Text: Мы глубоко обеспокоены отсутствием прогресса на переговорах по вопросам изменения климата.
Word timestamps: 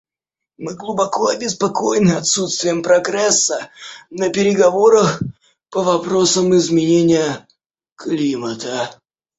Мы 0.57 0.73
глубоко 0.73 1.27
обеспокоены 1.27 2.13
отсутствием 2.13 2.81
прогресса 2.81 3.69
на 4.09 4.29
переговорах 4.31 5.21
по 5.69 5.83
вопросам 5.83 6.55
изменения 6.57 7.47
климата. 7.95 8.95